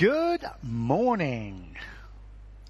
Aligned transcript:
Good 0.00 0.46
morning, 0.62 1.76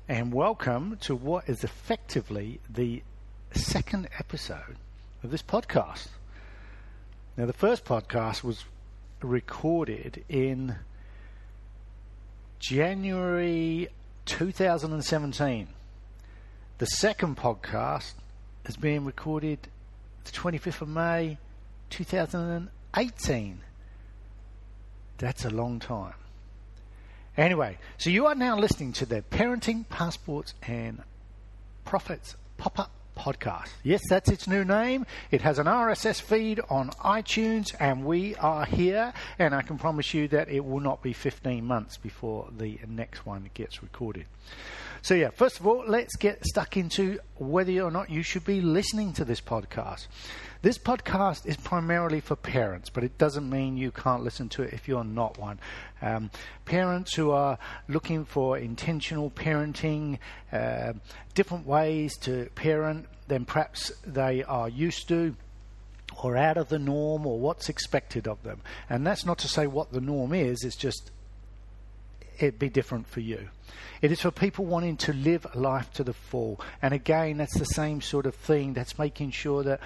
and 0.09 0.35
welcome 0.35 0.99
to 1.03 1.15
what 1.15 1.49
is 1.49 1.63
effectively 1.63 2.59
the 2.69 3.05
second 3.53 4.09
episode 4.19 4.75
of 5.23 5.31
this 5.31 5.41
podcast. 5.41 6.09
Now, 7.37 7.47
the 7.47 7.53
first 7.53 7.85
podcast 7.85 8.43
was 8.43 8.65
recorded 9.23 10.25
in 10.29 10.75
January 12.59 13.91
2017. 14.27 15.69
The 16.79 16.87
second 16.87 17.37
podcast 17.37 18.15
is 18.67 18.77
being 18.77 19.05
recorded 19.05 19.69
the 20.25 20.33
25th 20.33 20.81
of 20.81 20.89
May 20.89 21.39
2018. 21.91 23.61
That's 25.19 25.45
a 25.45 25.51
long 25.51 25.79
time. 25.79 26.15
Anyway, 27.37 27.79
so 27.97 28.11
you 28.11 28.27
are 28.27 28.35
now 28.35 28.59
listening 28.59 28.93
to 28.93 29.07
the 29.07 29.23
Parenting 29.31 29.89
Passports 29.89 30.55
and 30.67 31.03
Profits 31.85 32.37
pop 32.57 32.79
up 32.79 32.91
podcast. 33.17 33.69
Yes, 33.83 34.01
that's 34.09 34.31
its 34.31 34.49
new 34.49 34.65
name. 34.65 35.07
It 35.31 35.43
has 35.43 35.59
an 35.59 35.67
RSS 35.67 36.21
feed 36.21 36.61
on 36.71 36.91
iTunes, 36.91 37.75
and 37.79 38.05
we 38.05 38.35
are 38.37 38.65
here. 38.65 39.13
And 39.39 39.55
I 39.55 39.63
can 39.63 39.79
promise 39.79 40.15
you 40.15 40.29
that 40.29 40.49
it 40.49 40.65
will 40.65 40.81
not 40.81 41.03
be 41.03 41.13
15 41.13 41.65
months 41.65 41.97
before 41.99 42.49
the 42.57 42.79
next 42.89 43.27
one 43.27 43.51
gets 43.55 43.83
recorded. 43.83 44.27
So, 45.03 45.15
yeah, 45.15 45.31
first 45.31 45.61
of 45.61 45.67
all, 45.67 45.85
let's 45.87 46.17
get 46.17 46.45
stuck 46.45 46.77
into 46.77 47.19
whether 47.37 47.81
or 47.81 47.91
not 47.91 48.11
you 48.11 48.23
should 48.23 48.45
be 48.45 48.61
listening 48.61 49.13
to 49.15 49.25
this 49.25 49.41
podcast. 49.41 50.07
This 50.63 50.77
podcast 50.77 51.47
is 51.47 51.57
primarily 51.57 52.21
for 52.21 52.37
parents, 52.37 52.91
but 52.91 53.03
it 53.03 53.17
doesn't 53.17 53.49
mean 53.49 53.79
you 53.79 53.91
can't 53.91 54.23
listen 54.23 54.51
to 54.51 54.63
it 54.63 54.75
if 54.75 54.89
you're 54.89 55.05
not 55.05 55.39
one. 55.39 55.59
Um, 56.03 56.31
parents 56.67 57.15
who 57.15 57.31
are 57.31 57.57
looking 57.89 58.27
for 58.27 58.59
intentional 58.59 59.31
parenting, 59.31 60.19
uh, 60.53 60.93
different 61.35 61.67
ways 61.67 62.19
to 62.19 62.51
parent 62.57 63.07
than 63.27 63.47
perhaps 63.47 63.91
they 64.07 64.45
are 64.45 64.69
used 64.69 65.09
to 65.09 65.35
or 66.23 66.37
out 66.37 66.59
of 66.59 66.69
the 66.69 66.79
norm 66.79 67.27
or 67.27 67.39
what's 67.39 67.71
expected 67.71 68.29
of 68.29 68.43
them. 68.43 68.61
And 68.91 69.07
that's 69.07 69.25
not 69.25 69.39
to 69.39 69.49
say 69.49 69.67
what 69.67 69.93
the 69.93 70.01
norm 70.03 70.35
is, 70.35 70.63
it's 70.63 70.77
just 70.77 71.11
it'd 72.39 72.59
be 72.59 72.69
different 72.69 73.07
for 73.07 73.21
you. 73.21 73.49
It 74.03 74.13
is 74.13 74.21
for 74.21 74.31
people 74.31 74.65
wanting 74.65 74.97
to 74.99 75.13
live 75.13 75.47
life 75.55 75.91
to 75.95 76.05
the 76.05 76.13
full. 76.13 76.61
And 76.83 76.93
again, 76.93 77.39
that's 77.39 77.59
the 77.59 77.65
same 77.65 78.01
sort 78.01 78.27
of 78.27 78.35
thing 78.35 78.73
that's 78.75 78.99
making 78.99 79.31
sure 79.31 79.63
that 79.63 79.81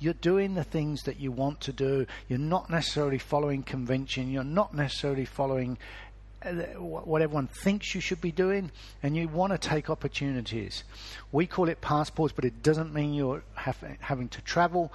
you're 0.00 0.14
doing 0.14 0.54
the 0.54 0.64
things 0.64 1.02
that 1.02 1.18
you 1.20 1.32
want 1.32 1.60
to 1.62 1.72
do. 1.72 2.06
You're 2.28 2.38
not 2.38 2.70
necessarily 2.70 3.18
following 3.18 3.62
convention. 3.62 4.30
You're 4.30 4.44
not 4.44 4.74
necessarily 4.74 5.24
following 5.24 5.78
uh, 6.40 6.52
what 6.78 7.20
everyone 7.20 7.48
thinks 7.48 7.94
you 7.94 8.00
should 8.00 8.20
be 8.20 8.30
doing, 8.30 8.70
and 9.02 9.16
you 9.16 9.26
want 9.26 9.52
to 9.52 9.58
take 9.58 9.90
opportunities. 9.90 10.84
We 11.32 11.46
call 11.46 11.68
it 11.68 11.80
passports, 11.80 12.32
but 12.32 12.44
it 12.44 12.62
doesn't 12.62 12.94
mean 12.94 13.12
you're 13.12 13.42
having 13.54 14.28
to 14.28 14.40
travel. 14.42 14.92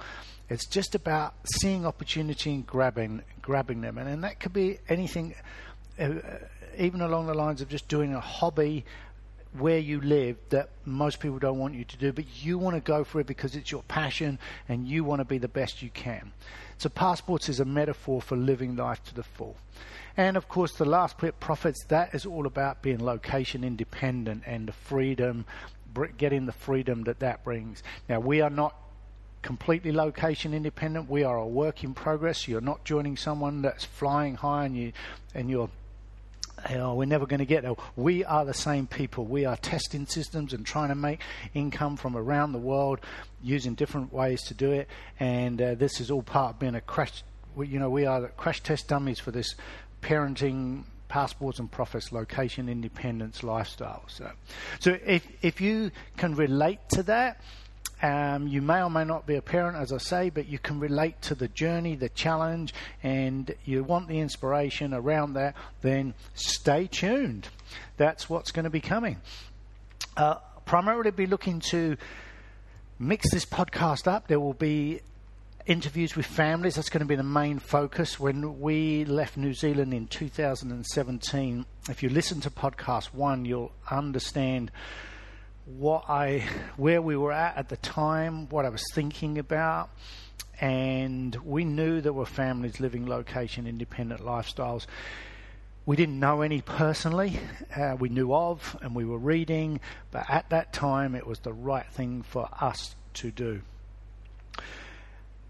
It's 0.48 0.66
just 0.66 0.94
about 0.94 1.34
seeing 1.60 1.84
opportunity 1.84 2.54
and 2.54 2.66
grabbing 2.66 3.22
grabbing 3.42 3.82
them, 3.82 3.98
and, 3.98 4.08
and 4.08 4.24
that 4.24 4.40
could 4.40 4.54
be 4.54 4.78
anything, 4.88 5.34
uh, 5.98 6.14
even 6.78 7.02
along 7.02 7.26
the 7.26 7.34
lines 7.34 7.60
of 7.60 7.68
just 7.68 7.88
doing 7.88 8.14
a 8.14 8.20
hobby 8.20 8.86
where 9.58 9.78
you 9.78 10.00
live 10.00 10.36
that 10.50 10.68
most 10.84 11.20
people 11.20 11.38
don't 11.38 11.58
want 11.58 11.74
you 11.74 11.84
to 11.84 11.96
do, 11.96 12.12
but 12.12 12.44
you 12.44 12.58
want 12.58 12.74
to 12.74 12.80
go 12.80 13.04
for 13.04 13.20
it 13.20 13.26
because 13.26 13.54
it's 13.54 13.70
your 13.70 13.82
passion 13.84 14.38
and 14.68 14.88
you 14.88 15.04
want 15.04 15.20
to 15.20 15.24
be 15.24 15.38
the 15.38 15.48
best 15.48 15.80
you 15.80 15.90
can. 15.90 16.32
So, 16.76 16.88
passports 16.88 17.48
is 17.48 17.60
a 17.60 17.64
metaphor 17.64 18.20
for 18.20 18.36
living 18.36 18.74
life 18.74 19.02
to 19.04 19.14
the 19.14 19.22
full. 19.22 19.56
And 20.16 20.36
of 20.36 20.48
course, 20.48 20.72
the 20.72 20.84
last 20.84 21.18
bit, 21.18 21.38
profits, 21.40 21.84
that 21.86 22.14
is 22.14 22.26
all 22.26 22.46
about 22.46 22.82
being 22.82 23.04
location 23.04 23.62
independent 23.64 24.42
and 24.44 24.66
the 24.68 24.72
freedom, 24.72 25.44
getting 26.18 26.46
the 26.46 26.52
freedom 26.52 27.04
that 27.04 27.20
that 27.20 27.44
brings. 27.44 27.82
Now, 28.08 28.20
we 28.20 28.40
are 28.40 28.50
not 28.50 28.76
completely 29.42 29.92
location 29.92 30.54
independent. 30.54 31.08
We 31.08 31.22
are 31.22 31.36
a 31.36 31.46
work 31.46 31.84
in 31.84 31.94
progress. 31.94 32.48
You're 32.48 32.60
not 32.60 32.84
joining 32.84 33.16
someone 33.16 33.62
that's 33.62 33.84
flying 33.84 34.36
high 34.36 34.64
and 34.64 34.76
you 34.76 34.92
and 35.34 35.50
you're 35.50 35.70
oh, 36.70 36.94
we're 36.94 37.04
never 37.04 37.26
going 37.26 37.40
to 37.40 37.46
get 37.46 37.62
there. 37.62 37.74
We 37.96 38.24
are 38.24 38.44
the 38.44 38.54
same 38.54 38.86
people. 38.86 39.24
We 39.24 39.44
are 39.44 39.56
testing 39.56 40.06
systems 40.06 40.52
and 40.52 40.64
trying 40.64 40.88
to 40.88 40.94
make 40.94 41.20
income 41.52 41.96
from 41.96 42.16
around 42.16 42.52
the 42.52 42.58
world 42.58 43.00
using 43.42 43.74
different 43.74 44.12
ways 44.12 44.42
to 44.44 44.54
do 44.54 44.72
it. 44.72 44.88
And 45.20 45.60
uh, 45.60 45.74
this 45.74 46.00
is 46.00 46.10
all 46.10 46.22
part 46.22 46.54
of 46.54 46.58
being 46.58 46.74
a 46.74 46.80
crash. 46.80 47.22
You 47.56 47.78
know, 47.78 47.90
we 47.90 48.06
are 48.06 48.28
crash 48.28 48.60
test 48.62 48.88
dummies 48.88 49.18
for 49.18 49.30
this 49.30 49.54
parenting 50.02 50.84
passports 51.08 51.58
and 51.58 51.70
profits, 51.70 52.10
location 52.10 52.68
independence 52.68 53.42
lifestyle. 53.42 54.02
So, 54.08 54.30
so 54.80 54.98
if 55.06 55.26
if 55.42 55.60
you 55.60 55.90
can 56.16 56.34
relate 56.34 56.80
to 56.90 57.02
that 57.04 57.40
um, 58.04 58.46
you 58.46 58.60
may 58.60 58.82
or 58.82 58.90
may 58.90 59.04
not 59.04 59.26
be 59.26 59.36
a 59.36 59.40
parent, 59.40 59.78
as 59.78 59.90
I 59.90 59.96
say, 59.96 60.28
but 60.28 60.46
you 60.46 60.58
can 60.58 60.78
relate 60.78 61.22
to 61.22 61.34
the 61.34 61.48
journey, 61.48 61.96
the 61.96 62.10
challenge, 62.10 62.74
and 63.02 63.54
you 63.64 63.82
want 63.82 64.08
the 64.08 64.20
inspiration 64.20 64.92
around 64.92 65.32
that, 65.34 65.56
then 65.80 66.12
stay 66.34 66.86
tuned. 66.86 67.48
That's 67.96 68.28
what's 68.28 68.50
going 68.50 68.64
to 68.64 68.70
be 68.70 68.82
coming. 68.82 69.22
Uh, 70.18 70.34
primarily 70.66 71.12
be 71.12 71.24
looking 71.24 71.60
to 71.70 71.96
mix 72.98 73.30
this 73.30 73.46
podcast 73.46 74.06
up. 74.06 74.28
There 74.28 74.38
will 74.38 74.52
be 74.52 75.00
interviews 75.64 76.14
with 76.14 76.26
families. 76.26 76.74
That's 76.74 76.90
going 76.90 77.00
to 77.00 77.06
be 77.06 77.16
the 77.16 77.22
main 77.22 77.58
focus. 77.58 78.20
When 78.20 78.60
we 78.60 79.06
left 79.06 79.38
New 79.38 79.54
Zealand 79.54 79.94
in 79.94 80.08
2017, 80.08 81.64
if 81.88 82.02
you 82.02 82.10
listen 82.10 82.42
to 82.42 82.50
podcast 82.50 83.14
one, 83.14 83.46
you'll 83.46 83.72
understand 83.90 84.70
what 85.66 86.04
I, 86.08 86.46
where 86.76 87.00
we 87.00 87.16
were 87.16 87.32
at 87.32 87.56
at 87.56 87.68
the 87.68 87.76
time, 87.76 88.48
what 88.48 88.64
I 88.64 88.68
was 88.68 88.84
thinking 88.92 89.38
about, 89.38 89.90
and 90.60 91.34
we 91.36 91.64
knew 91.64 92.00
there 92.00 92.12
were 92.12 92.26
families 92.26 92.80
living 92.80 93.06
location 93.06 93.66
independent 93.66 94.20
lifestyles. 94.20 94.86
We 95.86 95.96
didn't 95.96 96.18
know 96.18 96.42
any 96.42 96.60
personally. 96.60 97.38
Uh, 97.74 97.96
we 97.98 98.08
knew 98.08 98.32
of, 98.32 98.76
and 98.80 98.94
we 98.94 99.04
were 99.04 99.18
reading, 99.18 99.80
but 100.10 100.28
at 100.28 100.50
that 100.50 100.72
time, 100.72 101.14
it 101.14 101.26
was 101.26 101.40
the 101.40 101.52
right 101.52 101.86
thing 101.86 102.22
for 102.22 102.48
us 102.60 102.94
to 103.14 103.30
do. 103.30 103.62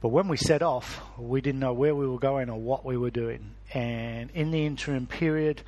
But 0.01 0.09
when 0.09 0.29
we 0.29 0.37
set 0.37 0.63
off, 0.63 1.01
we 1.19 1.41
didn't 1.41 1.61
know 1.61 1.73
where 1.73 1.95
we 1.95 2.07
were 2.07 2.19
going 2.19 2.51
or 2.51 2.61
what 2.61 2.85
we 2.85 2.97
were 2.97 3.11
doing. 3.11 3.55
And 3.73 4.31
in 4.33 4.51
the 4.51 4.67
interim 4.67 5.07
period 5.07 5.63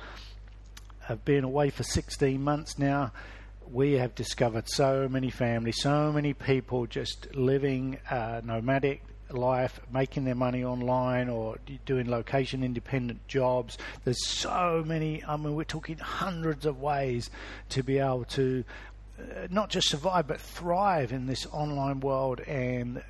of 1.09 1.25
being 1.25 1.43
away 1.43 1.69
for 1.69 1.83
16 1.83 2.41
months 2.41 2.77
now, 2.77 3.11
we 3.71 3.93
have 3.93 4.15
discovered 4.15 4.69
so 4.69 5.07
many 5.09 5.29
families, 5.29 5.81
so 5.81 6.11
many 6.11 6.33
people 6.33 6.85
just 6.85 7.33
living 7.35 7.97
a 8.09 8.41
nomadic 8.43 9.01
life, 9.29 9.79
making 9.91 10.23
their 10.23 10.35
money 10.35 10.63
online 10.63 11.29
or 11.29 11.57
doing 11.85 12.09
location 12.09 12.63
independent 12.63 13.27
jobs. 13.27 13.77
There's 14.03 14.25
so 14.25 14.83
many, 14.85 15.23
I 15.25 15.35
mean, 15.37 15.55
we're 15.55 15.63
talking 15.65 15.97
hundreds 15.97 16.65
of 16.65 16.79
ways 16.79 17.29
to 17.69 17.83
be 17.83 17.99
able 17.99 18.25
to 18.25 18.63
uh, 19.19 19.47
not 19.49 19.69
just 19.69 19.89
survive 19.89 20.27
but 20.27 20.39
thrive 20.39 21.11
in 21.11 21.25
this 21.25 21.47
online 21.47 21.99
world 22.01 22.39
and 22.41 23.01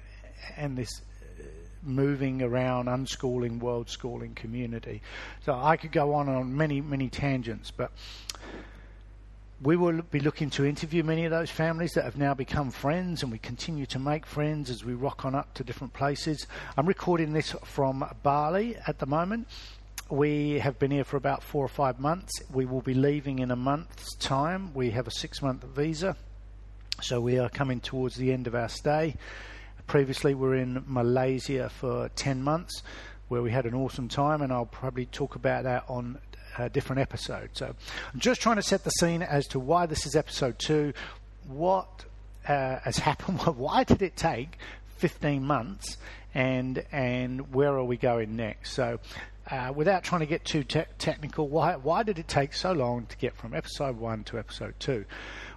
and 0.56 0.78
this 0.78 1.02
uh, 1.38 1.44
moving 1.84 2.42
around 2.42 2.86
unschooling 2.86 3.60
world 3.60 3.90
schooling 3.90 4.34
community 4.34 5.02
so 5.44 5.54
i 5.54 5.76
could 5.76 5.92
go 5.92 6.14
on 6.14 6.30
on 6.30 6.56
many 6.56 6.80
many 6.80 7.10
tangents 7.10 7.72
but 7.72 7.92
we 9.62 9.76
will 9.76 10.04
be 10.04 10.20
looking 10.20 10.52
to 10.52 10.66
interview 10.66 11.04
many 11.04 11.26
of 11.26 11.32
those 11.32 11.50
families 11.50 11.94
that 11.94 12.04
have 12.04 12.18
now 12.18 12.36
become 12.36 12.70
friends, 12.70 13.24
and 13.24 13.32
we 13.32 13.40
continue 13.40 13.88
to 13.88 13.98
make 13.98 14.26
friends 14.26 14.70
as 14.70 14.86
we 14.86 14.94
rock 14.94 15.26
on 15.26 15.34
up 15.34 15.52
to 15.56 15.64
different 15.64 15.94
places. 15.94 16.46
I'm 16.78 16.86
recording 16.86 17.34
this 17.34 17.56
from 17.64 18.08
Bali 18.22 18.78
at 18.86 19.00
the 19.00 19.08
moment. 19.08 19.48
We 20.10 20.60
have 20.60 20.78
been 20.78 20.92
here 20.92 21.04
for 21.04 21.18
about 21.18 21.42
four 21.42 21.66
or 21.66 21.70
five 21.70 22.00
months. 22.00 22.32
We 22.54 22.66
will 22.66 22.82
be 22.82 22.94
leaving 22.94 23.40
in 23.40 23.50
a 23.50 23.56
month's 23.56 24.16
time. 24.18 24.74
We 24.76 24.92
have 24.92 25.08
a 25.08 25.12
six 25.12 25.42
month 25.42 25.64
visa, 25.64 26.16
so 27.02 27.20
we 27.20 27.40
are 27.40 27.50
coming 27.50 27.80
towards 27.80 28.16
the 28.16 28.32
end 28.32 28.46
of 28.46 28.54
our 28.54 28.70
stay. 28.70 29.16
Previously, 29.88 30.36
we 30.36 30.48
were 30.48 30.56
in 30.56 30.84
Malaysia 30.86 31.70
for 31.70 32.10
10 32.10 32.44
months 32.44 32.84
where 33.28 33.42
we 33.42 33.52
had 33.52 33.66
an 33.66 33.74
awesome 33.74 34.08
time, 34.08 34.44
and 34.44 34.54
I'll 34.54 34.66
probably 34.68 35.08
talk 35.08 35.36
about 35.36 35.64
that 35.64 35.84
on 35.90 36.20
different 36.70 37.02
episode. 37.02 37.50
So 37.54 37.74
I'm 38.14 38.20
just 38.20 38.42
trying 38.42 38.58
to 38.58 38.62
set 38.62 38.84
the 38.84 38.90
scene 38.92 39.22
as 39.22 39.48
to 39.48 39.60
why 39.60 39.86
this 39.86 40.06
is 40.06 40.16
episode 40.16 40.60
two, 40.60 40.94
what 41.48 42.06
uh, 42.48 42.80
has 42.80 42.98
happened, 43.10 43.40
why 43.40 43.84
did 43.84 44.02
it 44.02 44.16
take 44.16 44.58
15 44.98 45.44
months, 45.44 45.98
and 46.34 46.84
and 46.92 47.54
where 47.54 47.74
are 47.74 47.86
we 47.86 47.98
going 47.98 48.36
next? 48.36 48.74
So. 48.74 49.00
Uh, 49.50 49.72
without 49.74 50.04
trying 50.04 50.20
to 50.20 50.26
get 50.26 50.44
too 50.44 50.62
te- 50.62 50.84
technical, 50.98 51.48
why 51.48 51.78
why 51.78 52.04
did 52.04 52.20
it 52.20 52.28
take 52.28 52.52
so 52.52 52.74
long 52.74 53.06
to 53.06 53.16
get 53.16 53.34
from 53.34 53.54
episode 53.54 53.96
one 53.96 54.22
to 54.22 54.38
episode 54.38 54.74
two? 54.78 55.06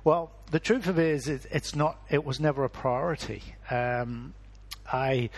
Well, 0.04 0.30
the 0.52 0.60
truth 0.60 0.86
of 0.86 0.96
it 1.00 1.06
is, 1.06 1.26
it's 1.26 1.74
not. 1.74 1.98
It 2.08 2.24
was 2.24 2.38
never 2.38 2.62
a 2.62 2.70
priority. 2.70 3.42
Um, 3.68 4.34
I 4.92 5.30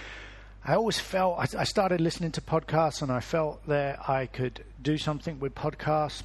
I 0.64 0.74
always 0.74 0.98
felt 0.98 1.38
I, 1.38 1.60
I, 1.60 1.64
started 1.64 2.00
listening 2.00 2.30
to 2.32 2.40
podcasts 2.40 3.02
and 3.02 3.10
I 3.10 3.18
felt 3.18 3.66
that 3.66 4.08
I 4.08 4.26
could 4.26 4.64
do 4.80 4.96
something 4.96 5.40
with 5.40 5.56
podcasts. 5.56 6.22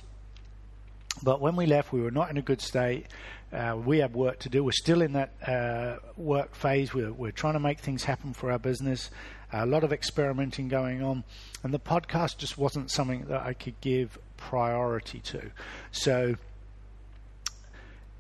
But 1.24 1.42
when 1.42 1.56
we 1.56 1.66
left, 1.66 1.92
we 1.92 2.02
were 2.02 2.12
not 2.12 2.30
in 2.30 2.38
a 2.38 2.44
good 2.44 2.62
state. 2.62 3.08
Uh, 3.52 3.76
we 3.84 3.98
have 4.00 4.14
work 4.14 4.38
to 4.40 4.50
do. 4.50 4.64
We're 4.64 4.74
still 4.74 5.02
in 5.02 5.14
that 5.14 5.32
uh, 5.48 5.98
work 6.18 6.54
phase. 6.54 6.94
We're, 6.94 7.12
we're 7.12 7.32
trying 7.32 7.54
to 7.54 7.60
make 7.60 7.80
things 7.80 8.04
happen 8.04 8.34
for 8.34 8.52
our 8.52 8.60
business. 8.60 9.10
A 9.52 9.66
lot 9.66 9.84
of 9.84 9.92
experimenting 9.92 10.68
going 10.68 11.02
on, 11.02 11.24
and 11.64 11.74
the 11.74 11.80
podcast 11.80 12.38
just 12.38 12.58
wasn't 12.58 12.92
something 12.92 13.26
that 13.26 13.42
I 13.42 13.54
could 13.54 13.80
give 13.80 14.20
priority 14.36 15.20
to. 15.20 15.50
So 15.92 16.36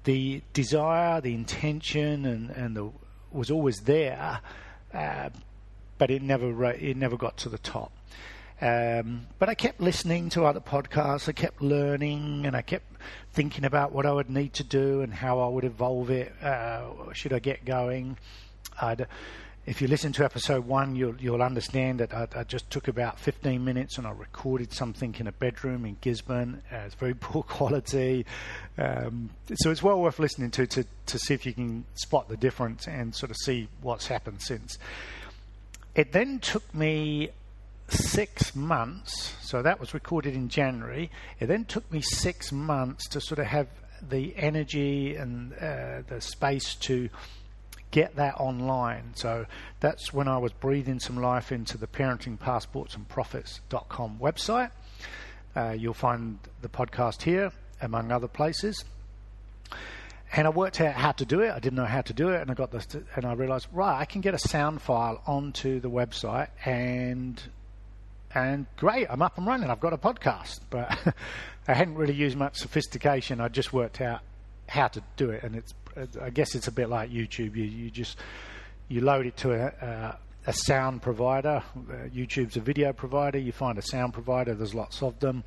the 0.05 0.41
desire, 0.53 1.19
the 1.19 1.35
intention, 1.35 2.25
and, 2.25 2.49
and 2.51 2.75
the 2.75 2.89
was 3.31 3.51
always 3.51 3.81
there, 3.81 4.39
uh, 4.93 5.29
but 5.97 6.11
it 6.11 6.21
never 6.21 6.65
it 6.71 6.97
never 6.97 7.17
got 7.17 7.37
to 7.37 7.49
the 7.49 7.57
top. 7.57 7.91
Um, 8.59 9.27
but 9.37 9.49
I 9.49 9.53
kept 9.53 9.79
listening 9.79 10.29
to 10.29 10.45
other 10.45 10.59
podcasts. 10.59 11.29
I 11.29 11.31
kept 11.31 11.61
learning, 11.61 12.45
and 12.45 12.55
I 12.55 12.61
kept 12.61 12.85
thinking 13.31 13.65
about 13.65 13.91
what 13.91 14.05
I 14.05 14.11
would 14.11 14.29
need 14.29 14.53
to 14.53 14.63
do 14.63 15.01
and 15.01 15.13
how 15.13 15.39
I 15.39 15.47
would 15.47 15.63
evolve 15.63 16.09
it. 16.09 16.33
Uh, 16.41 17.13
should 17.13 17.33
I 17.33 17.39
get 17.39 17.65
going? 17.65 18.17
I'd, 18.81 19.07
if 19.67 19.81
you 19.81 19.87
listen 19.87 20.13
to 20.13 20.23
episode 20.23 20.65
one, 20.65 20.95
you'll 20.95 21.15
you'll 21.17 21.43
understand 21.43 21.99
that 21.99 22.13
I, 22.13 22.27
I, 22.35 22.43
just 22.45 22.71
took 22.71 22.87
about 22.87 23.19
15 23.19 23.63
minutes 23.63 23.97
and 23.97 24.07
I 24.07 24.11
recorded 24.11 24.71
something 24.71 25.13
in 25.19 25.27
a 25.27 25.31
bedroom 25.31 25.85
in 25.85 25.97
Gisborne. 26.01 26.63
Uh, 26.71 26.77
it's 26.77 26.95
very 26.95 27.13
poor 27.19 27.43
quality, 27.43 28.25
um, 28.77 29.29
so 29.53 29.69
it's 29.69 29.83
well 29.83 30.01
worth 30.01 30.19
listening 30.19 30.51
to, 30.51 30.65
to 30.67 30.85
to 31.07 31.19
see 31.19 31.33
if 31.33 31.45
you 31.45 31.53
can 31.53 31.85
spot 31.93 32.29
the 32.29 32.37
difference 32.37 32.87
and 32.87 33.13
sort 33.13 33.29
of 33.29 33.37
see 33.37 33.67
what's 33.81 34.07
happened 34.07 34.41
since. 34.41 34.79
It 35.97 36.11
then 36.11 36.37
took 36.37 36.75
me 36.75 37.31
six 37.89 38.55
months, 38.55 39.33
so 39.41 39.63
that 39.63 39.79
was 39.79 39.95
recorded 39.95 40.35
in 40.35 40.47
January. 40.47 41.09
It 41.39 41.47
then 41.47 41.65
took 41.65 41.91
me 41.91 42.01
six 42.01 42.51
months 42.51 43.07
to 43.09 43.19
sort 43.19 43.39
of 43.39 43.47
have 43.47 43.67
the 44.07 44.35
energy 44.37 45.15
and 45.15 45.53
uh, 45.53 46.03
the 46.07 46.21
space 46.21 46.75
to 46.75 47.09
get 47.89 48.15
that 48.17 48.35
online. 48.35 49.13
So 49.15 49.47
that's 49.79 50.13
when 50.13 50.27
I 50.27 50.37
was 50.37 50.51
breathing 50.53 50.99
some 50.99 51.17
life 51.17 51.51
into 51.51 51.79
the 51.79 51.87
parenting 51.87 52.39
passports 52.39 52.93
and 52.93 53.09
profits.com 53.09 54.19
website. 54.21 54.69
Uh, 55.55 55.71
you'll 55.71 55.95
find 55.95 56.37
the 56.61 56.69
podcast 56.69 57.23
here, 57.23 57.51
among 57.81 58.11
other 58.11 58.27
places. 58.27 58.85
And 60.35 60.45
I 60.45 60.49
worked 60.49 60.81
out 60.81 60.93
how 60.93 61.13
to 61.13 61.25
do 61.25 61.41
it. 61.41 61.51
I 61.51 61.59
didn't 61.59 61.77
know 61.77 61.85
how 61.85 62.01
to 62.01 62.13
do 62.13 62.29
it, 62.29 62.41
and 62.41 62.51
I 62.51 62.53
got 62.53 62.71
this, 62.71 62.87
and 63.15 63.25
I 63.25 63.33
realized, 63.33 63.67
right, 63.71 63.97
I 63.97 64.05
can 64.05 64.21
get 64.21 64.33
a 64.33 64.39
sound 64.39 64.81
file 64.81 65.21
onto 65.25 65.79
the 65.79 65.89
website 65.89 66.49
and 66.65 67.41
and 68.35 68.65
great, 68.75 69.07
I'm 69.09 69.21
up 69.21 69.37
and 69.37 69.47
running. 69.47 69.69
I've 69.69 69.79
got 69.79 69.93
a 69.93 69.97
podcast, 69.97 70.59
but 70.69 70.97
I 71.67 71.73
hadn't 71.73 71.95
really 71.95 72.13
used 72.13 72.37
much 72.37 72.57
sophistication. 72.57 73.39
I 73.41 73.47
just 73.47 73.73
worked 73.73 74.01
out 74.01 74.19
how 74.67 74.87
to 74.89 75.01
do 75.15 75.29
it, 75.29 75.43
and 75.43 75.55
it's 75.55 75.73
I 76.21 76.29
guess 76.29 76.53
it's 76.53 76.67
a 76.67 76.71
bit 76.71 76.89
like 76.89 77.09
YouTube. 77.09 77.55
You 77.55 77.63
you 77.63 77.89
just 77.89 78.17
you 78.89 79.01
load 79.01 79.25
it 79.25 79.37
to 79.37 79.53
a, 79.53 79.65
a, 79.85 80.17
a 80.47 80.53
sound 80.53 81.01
provider. 81.01 81.63
Uh, 81.75 82.09
YouTube's 82.13 82.57
a 82.57 82.61
video 82.61 82.93
provider. 82.93 83.37
You 83.37 83.51
find 83.51 83.77
a 83.77 83.81
sound 83.81 84.13
provider. 84.13 84.53
There's 84.53 84.75
lots 84.75 85.01
of 85.01 85.19
them, 85.19 85.43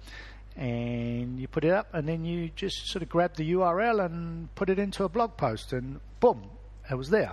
and 0.57 1.39
you 1.39 1.49
put 1.49 1.65
it 1.65 1.73
up, 1.73 1.89
and 1.93 2.09
then 2.09 2.25
you 2.25 2.51
just 2.57 2.87
sort 2.89 3.03
of 3.03 3.09
grab 3.09 3.35
the 3.37 3.53
URL 3.53 4.05
and 4.05 4.55
put 4.55 4.71
it 4.71 4.79
into 4.79 5.05
a 5.05 5.09
blog 5.09 5.37
post, 5.37 5.73
and 5.73 6.01
boom, 6.21 6.43
it 6.91 6.95
was 6.95 7.11
there. 7.11 7.33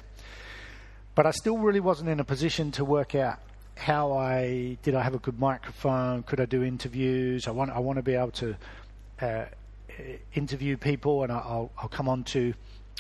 But 1.16 1.26
I 1.26 1.32
still 1.32 1.58
really 1.58 1.80
wasn't 1.80 2.10
in 2.10 2.20
a 2.20 2.24
position 2.24 2.72
to 2.74 2.86
work 2.86 3.16
out 3.16 3.40
how 3.78 4.14
I 4.14 4.78
did 4.82 4.96
I 4.96 5.04
have 5.04 5.14
a 5.14 5.20
good 5.20 5.40
microphone? 5.40 6.24
Could 6.24 6.40
I 6.40 6.46
do 6.46 6.64
interviews? 6.64 7.48
I 7.48 7.52
want 7.52 7.72
I 7.72 7.80
want 7.80 7.98
to 7.98 8.04
be 8.04 8.16
able 8.16 8.32
to 8.32 8.56
uh, 9.22 9.46
interview 10.34 10.78
people, 10.78 11.24
and 11.24 11.32
I'll 11.32 11.72
I'll 11.78 11.90
come 11.90 12.10
on 12.10 12.24
to 12.26 12.54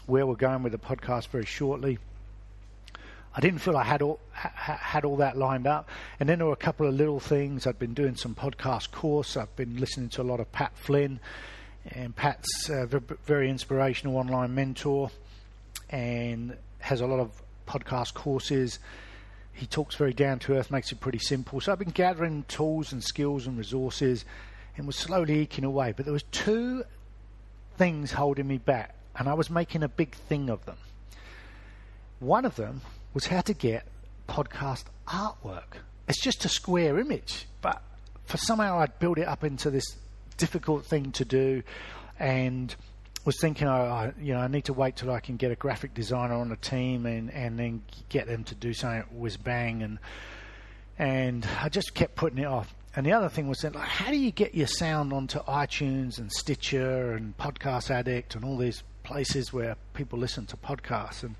where 0.05 0.25
we're 0.25 0.35
going 0.35 0.63
with 0.63 0.71
the 0.71 0.77
podcast 0.77 1.27
very 1.29 1.45
shortly. 1.45 1.97
I 3.35 3.39
didn't 3.39 3.59
feel 3.59 3.77
I 3.77 3.83
had 3.83 4.01
all 4.01 4.19
ha, 4.31 4.49
had 4.55 5.05
all 5.05 5.17
that 5.17 5.37
lined 5.37 5.67
up, 5.67 5.89
and 6.19 6.27
then 6.27 6.39
there 6.39 6.47
were 6.47 6.53
a 6.53 6.55
couple 6.55 6.87
of 6.87 6.93
little 6.93 7.19
things. 7.19 7.67
I'd 7.67 7.79
been 7.79 7.93
doing 7.93 8.15
some 8.15 8.35
podcast 8.35 8.91
course. 8.91 9.37
I've 9.37 9.55
been 9.55 9.77
listening 9.77 10.09
to 10.09 10.21
a 10.21 10.23
lot 10.23 10.39
of 10.39 10.51
Pat 10.51 10.71
Flynn, 10.75 11.19
and 11.89 12.15
Pat's 12.15 12.69
a 12.69 12.85
very 13.25 13.49
inspirational 13.49 14.17
online 14.17 14.55
mentor, 14.55 15.11
and 15.89 16.57
has 16.79 17.01
a 17.01 17.07
lot 17.07 17.19
of 17.19 17.31
podcast 17.67 18.13
courses 18.13 18.79
he 19.57 19.65
talks 19.65 19.95
very 19.95 20.13
down 20.13 20.37
to 20.37 20.53
earth, 20.53 20.69
makes 20.69 20.91
it 20.91 20.99
pretty 20.99 21.17
simple. 21.17 21.59
So 21.59 21.71
I've 21.71 21.79
been 21.79 21.89
gathering 21.89 22.45
tools 22.47 22.91
and 22.91 23.03
skills 23.03 23.47
and 23.47 23.57
resources 23.57 24.23
and 24.77 24.85
was 24.85 24.95
slowly 24.95 25.39
eking 25.39 25.63
away. 25.63 25.93
But 25.95 26.05
there 26.05 26.13
was 26.13 26.23
two 26.31 26.83
things 27.75 28.11
holding 28.11 28.47
me 28.47 28.59
back, 28.59 28.93
and 29.15 29.27
I 29.27 29.33
was 29.33 29.49
making 29.49 29.81
a 29.81 29.87
big 29.87 30.13
thing 30.13 30.51
of 30.51 30.63
them. 30.65 30.77
One 32.19 32.45
of 32.45 32.55
them 32.55 32.81
was 33.13 33.27
how 33.27 33.41
to 33.41 33.53
get 33.53 33.85
podcast 34.27 34.85
artwork. 35.07 35.77
It's 36.07 36.21
just 36.21 36.45
a 36.45 36.49
square 36.49 36.99
image, 36.99 37.47
but 37.61 37.81
for 38.25 38.37
somehow 38.37 38.79
I'd 38.79 38.97
build 38.99 39.17
it 39.17 39.27
up 39.27 39.43
into 39.43 39.69
this 39.69 39.85
difficult 40.37 40.85
thing 40.85 41.11
to 41.13 41.25
do, 41.25 41.63
and 42.19 42.75
was 43.25 43.39
thinking, 43.41 43.67
oh, 43.67 43.71
I, 43.71 44.13
you 44.21 44.33
know, 44.33 44.39
I 44.39 44.47
need 44.47 44.65
to 44.65 44.73
wait 44.73 44.95
till 44.95 45.11
I 45.11 45.19
can 45.19 45.35
get 45.35 45.51
a 45.51 45.55
graphic 45.55 45.93
designer 45.93 46.35
on 46.35 46.47
the 46.47 46.55
team 46.55 47.05
and, 47.05 47.29
and 47.31 47.59
then 47.59 47.81
get 48.07 48.25
them 48.25 48.45
to 48.45 48.55
do 48.55 48.73
something 48.73 49.03
whiz 49.11 49.35
bang 49.35 49.83
and 49.83 49.99
and 50.97 51.45
I 51.61 51.69
just 51.69 51.93
kept 51.93 52.15
putting 52.15 52.39
it 52.39 52.45
off. 52.45 52.73
And 52.95 53.05
the 53.05 53.11
other 53.11 53.29
thing 53.29 53.47
was 53.47 53.59
that, 53.59 53.75
like, 53.75 53.87
how 53.87 54.09
do 54.09 54.17
you 54.17 54.31
get 54.31 54.55
your 54.55 54.65
sound 54.65 55.13
onto 55.13 55.37
iTunes 55.41 56.17
and 56.17 56.31
Stitcher 56.31 57.11
and 57.11 57.37
Podcast 57.37 57.91
Addict 57.91 58.33
and 58.33 58.43
all 58.43 58.57
these 58.57 58.81
places 59.03 59.53
where 59.53 59.75
people 59.93 60.17
listen 60.17 60.47
to 60.47 60.57
podcasts? 60.57 61.21
And 61.21 61.35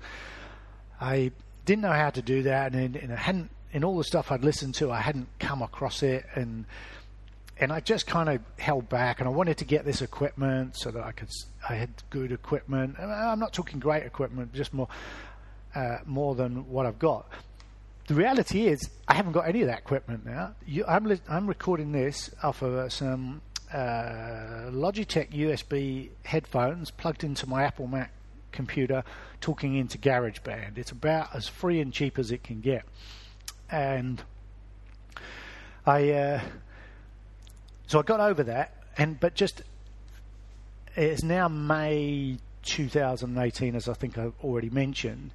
I 1.00 1.32
didn't 1.68 1.82
know 1.82 1.92
how 1.92 2.08
to 2.08 2.22
do 2.22 2.44
that, 2.44 2.72
and, 2.72 2.96
and 2.96 3.12
it 3.12 3.18
hadn't 3.18 3.50
in 3.72 3.84
all 3.84 3.98
the 3.98 4.04
stuff 4.04 4.32
I'd 4.32 4.42
listened 4.42 4.74
to, 4.76 4.90
I 4.90 5.00
hadn't 5.00 5.28
come 5.38 5.60
across 5.60 6.02
it, 6.02 6.24
and 6.34 6.64
and 7.60 7.70
I 7.70 7.80
just 7.80 8.06
kind 8.06 8.30
of 8.30 8.40
held 8.58 8.88
back, 8.88 9.20
and 9.20 9.28
I 9.28 9.30
wanted 9.30 9.58
to 9.58 9.66
get 9.66 9.84
this 9.84 10.00
equipment 10.00 10.76
so 10.78 10.90
that 10.90 11.04
I 11.04 11.12
could. 11.12 11.28
I 11.68 11.74
had 11.74 11.90
good 12.08 12.32
equipment. 12.32 12.98
I'm 12.98 13.38
not 13.38 13.52
talking 13.52 13.80
great 13.80 14.04
equipment, 14.04 14.54
just 14.54 14.72
more, 14.72 14.88
uh, 15.74 15.98
more 16.06 16.34
than 16.34 16.70
what 16.70 16.86
I've 16.86 16.98
got. 16.98 17.26
The 18.06 18.14
reality 18.14 18.68
is, 18.68 18.88
I 19.06 19.14
haven't 19.14 19.32
got 19.32 19.46
any 19.46 19.60
of 19.60 19.66
that 19.66 19.80
equipment 19.80 20.24
now. 20.24 20.54
You, 20.66 20.86
I'm, 20.88 21.04
li- 21.04 21.20
I'm 21.28 21.46
recording 21.46 21.92
this 21.92 22.30
off 22.42 22.62
of 22.62 22.90
some 22.92 23.42
uh, 23.74 24.70
Logitech 24.70 25.32
USB 25.32 26.10
headphones 26.24 26.90
plugged 26.90 27.24
into 27.24 27.46
my 27.46 27.64
Apple 27.64 27.88
Mac 27.88 28.12
computer, 28.52 29.04
talking 29.40 29.74
into 29.76 29.98
GarageBand. 29.98 30.78
It's 30.78 30.90
about 30.90 31.34
as 31.34 31.48
free 31.48 31.80
and 31.80 31.92
cheap 31.92 32.18
as 32.18 32.30
it 32.30 32.42
can 32.42 32.60
get, 32.60 32.84
and 33.70 34.22
I. 35.86 36.10
Uh, 36.10 36.40
so 37.86 37.98
I 37.98 38.02
got 38.02 38.20
over 38.20 38.42
that, 38.44 38.74
and 38.98 39.18
but 39.18 39.34
just 39.34 39.62
it's 40.94 41.22
now 41.22 41.48
May 41.48 42.38
2018, 42.62 43.74
as 43.76 43.88
I 43.88 43.94
think 43.94 44.18
I've 44.18 44.34
already 44.42 44.70
mentioned. 44.70 45.32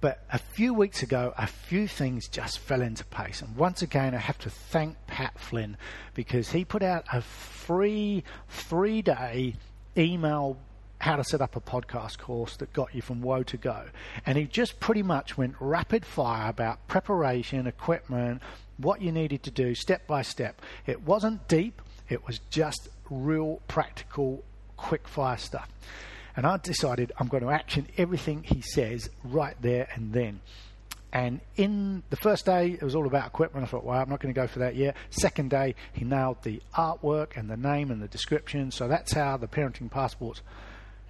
But 0.00 0.22
a 0.30 0.38
few 0.38 0.74
weeks 0.74 1.02
ago, 1.02 1.32
a 1.38 1.46
few 1.46 1.88
things 1.88 2.28
just 2.28 2.58
fell 2.58 2.82
into 2.82 3.04
place. 3.04 3.40
And 3.40 3.56
once 3.56 3.82
again, 3.82 4.14
I 4.14 4.18
have 4.18 4.38
to 4.40 4.50
thank 4.50 4.96
Pat 5.06 5.38
Flynn 5.38 5.76
because 6.14 6.50
he 6.50 6.64
put 6.64 6.82
out 6.82 7.04
a 7.12 7.22
free 7.22 8.22
three 8.48 9.02
day 9.02 9.54
email 9.96 10.58
how 10.98 11.16
to 11.16 11.24
set 11.24 11.40
up 11.40 11.56
a 11.56 11.60
podcast 11.60 12.18
course 12.18 12.56
that 12.56 12.72
got 12.72 12.94
you 12.94 13.02
from 13.02 13.20
woe 13.20 13.42
to 13.44 13.56
go. 13.56 13.84
And 14.24 14.38
he 14.38 14.44
just 14.44 14.80
pretty 14.80 15.02
much 15.02 15.36
went 15.36 15.54
rapid 15.60 16.04
fire 16.04 16.48
about 16.48 16.86
preparation, 16.88 17.66
equipment, 17.66 18.42
what 18.78 19.00
you 19.00 19.12
needed 19.12 19.42
to 19.44 19.50
do 19.50 19.74
step 19.74 20.06
by 20.06 20.22
step. 20.22 20.60
It 20.86 21.02
wasn't 21.02 21.48
deep, 21.48 21.82
it 22.08 22.26
was 22.26 22.40
just 22.50 22.88
real 23.10 23.60
practical, 23.68 24.44
quick 24.76 25.08
fire 25.08 25.38
stuff. 25.38 25.68
And 26.36 26.46
I 26.46 26.58
decided 26.58 27.12
I'm 27.18 27.28
going 27.28 27.42
to 27.42 27.50
action 27.50 27.86
everything 27.96 28.42
he 28.42 28.60
says 28.60 29.08
right 29.24 29.56
there 29.60 29.88
and 29.94 30.12
then. 30.12 30.40
And 31.12 31.40
in 31.56 32.02
the 32.10 32.16
first 32.16 32.44
day, 32.44 32.72
it 32.72 32.82
was 32.82 32.94
all 32.94 33.06
about 33.06 33.28
equipment. 33.28 33.64
I 33.64 33.68
thought, 33.68 33.84
well, 33.84 33.98
I'm 33.98 34.10
not 34.10 34.20
going 34.20 34.34
to 34.34 34.38
go 34.38 34.46
for 34.46 34.58
that 34.58 34.74
yet. 34.76 34.96
Second 35.08 35.48
day, 35.48 35.74
he 35.94 36.04
nailed 36.04 36.42
the 36.42 36.60
artwork 36.74 37.38
and 37.38 37.48
the 37.48 37.56
name 37.56 37.90
and 37.90 38.02
the 38.02 38.08
description. 38.08 38.70
So 38.70 38.86
that's 38.86 39.14
how 39.14 39.38
the 39.38 39.46
Parenting 39.46 39.90
Passports 39.90 40.42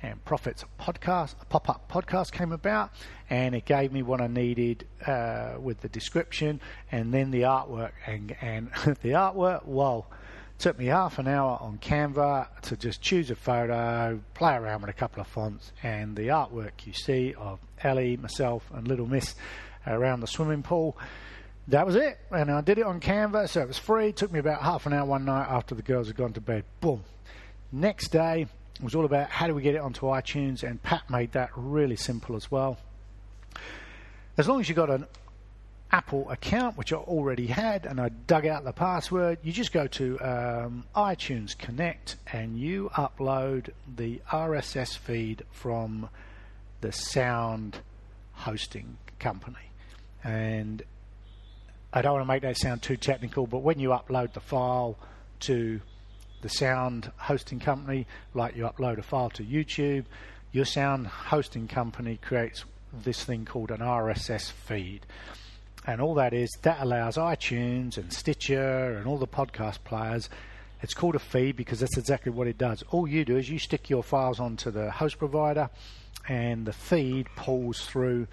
and 0.03 0.25
Profits 0.25 0.65
podcast, 0.79 1.35
pop 1.49 1.69
up 1.69 1.91
podcast 1.91 2.33
came 2.33 2.53
about, 2.53 2.91
and 3.31 3.55
it 3.55 3.65
gave 3.65 3.93
me 3.93 4.03
what 4.03 4.21
I 4.21 4.27
needed 4.27 4.87
uh, 5.07 5.55
with 5.61 5.81
the 5.81 5.89
description 5.89 6.61
and 6.93 7.13
then 7.13 7.31
the 7.31 7.43
artwork. 7.43 7.93
And, 8.07 8.37
and 8.41 8.69
the 9.03 9.11
artwork, 9.11 9.65
well, 9.65 10.07
took 10.59 10.79
me 10.79 10.87
half 10.87 11.19
an 11.19 11.29
hour 11.29 11.59
on 11.61 11.79
Canva 11.79 12.49
to 12.63 12.77
just 12.77 13.03
choose 13.03 13.31
a 13.31 13.37
photo, 13.37 14.21
play 14.35 14.55
around 14.55 14.83
with 14.83 14.91
a 14.91 14.95
couple 14.95 15.21
of 15.21 15.27
fonts, 15.27 15.73
and 15.83 16.17
the 16.17 16.29
artwork 16.29 16.87
you 16.87 16.93
see 16.93 17.35
of 17.35 17.59
Ellie, 17.83 18.17
myself, 18.17 18.71
and 18.75 18.89
Little 18.89 19.07
Miss 19.07 19.35
around 19.87 20.21
the 20.21 20.27
swimming 20.27 20.63
pool. 20.63 20.97
That 21.69 21.85
was 21.85 21.97
it, 21.97 22.19
and 22.31 22.51
I 22.51 22.61
did 22.61 22.79
it 22.79 22.87
on 22.87 23.01
Canva, 23.01 23.49
so 23.49 23.61
it 23.61 23.69
was 23.69 23.79
free. 23.79 24.09
It 24.09 24.17
took 24.17 24.33
me 24.33 24.39
about 24.39 24.63
half 24.63 24.87
an 24.87 24.93
hour 24.93 25.05
one 25.05 25.25
night 25.25 25.49
after 25.51 25.75
the 25.75 25.83
girls 25.83 26.07
had 26.07 26.17
gone 26.17 26.33
to 26.35 26.41
bed. 26.41 26.65
Boom. 26.81 27.03
Next 27.73 28.09
day, 28.09 28.47
was 28.81 28.95
all 28.95 29.05
about 29.05 29.31
how 29.31 29.47
do 29.47 29.55
we 29.55 29.63
get 29.63 29.75
it 29.75 29.81
onto 29.81 30.07
iTunes, 30.07 30.63
and 30.63 30.83
Pat 30.83 31.09
made 31.09 31.33
that 31.33 31.51
really 31.57 31.97
simple 31.97 32.37
as 32.37 32.51
well. 32.51 32.79
As 34.37 34.49
long 34.49 34.61
as 34.61 34.69
you've 34.69 34.77
got 34.77 34.91
an 34.91 35.07
Apple 35.91 36.29
account, 36.31 36.77
which 36.77 36.93
I 36.93 36.97
already 36.97 37.47
had, 37.47 37.87
and 37.87 38.01
I 38.01 38.09
dug 38.09 38.47
out 38.47 38.65
the 38.65 38.73
password, 38.73 39.39
you 39.43 39.53
just 39.53 39.73
go 39.73 39.87
to 39.87 40.21
um, 40.21 40.85
iTunes 40.95 41.57
Connect 41.57 42.17
and 42.33 42.59
you 42.59 42.91
upload 42.95 43.71
the 43.97 44.21
RSS 44.31 44.97
feed 44.97 45.45
from 45.51 46.09
the 46.81 46.93
sound 46.93 47.79
hosting 48.33 48.99
company. 49.19 49.71
And 50.23 50.83
I 51.93 52.03
don't 52.03 52.13
want 52.13 52.25
to 52.25 52.29
make 52.29 52.43
that 52.43 52.59
sound 52.59 52.83
too 52.83 52.97
technical, 52.97 53.47
but 53.47 53.59
when 53.59 53.79
you 53.79 53.91
upload 53.91 54.33
the 54.35 54.41
file 54.41 54.99
to 55.41 55.81
the 56.43 56.49
sound 56.49 57.11
hosting 57.17 57.61
company, 57.61 58.07
like 58.35 58.57
you 58.57 58.65
upload 58.65 58.99
a 58.99 59.03
file 59.03 59.31
to 59.31 59.43
YouTube, 59.43 60.05
your 60.53 60.65
sound 60.65 61.07
hosting 61.07 61.69
company 61.69 62.19
creates 62.23 62.65
this 62.93 63.25
thing 63.25 63.45
called 63.45 63.71
an 63.71 63.81
RSS 63.81 64.51
feed. 64.51 65.07
And 65.87 66.01
all 66.01 66.15
that 66.15 66.33
is, 66.33 66.51
that 66.63 66.81
allows 66.81 67.17
iTunes 67.17 67.97
and 67.97 68.13
Stitcher 68.13 68.97
and 68.97 69.07
all 69.07 69.19
the 69.19 69.27
podcast 69.27 69.85
players. 69.85 70.29
It's 70.83 70.95
called 70.95 71.15
a 71.15 71.21
feed 71.21 71.57
because 71.57 71.81
that's 71.81 71.97
exactly 71.97 72.33
what 72.33 72.47
it 72.47 72.59
does. 72.59 72.83
All 72.91 73.07
you 73.07 73.25
do 73.25 73.37
is 73.37 73.49
you 73.49 73.59
stick 73.59 73.89
your 73.89 74.03
files 74.03 74.41
onto 74.41 74.71
the 74.71 74.91
host 74.91 75.19
provider, 75.19 75.71
and 76.29 76.67
the 76.67 76.73
feed 76.73 77.29
pulls 77.37 77.87
through 77.87 78.27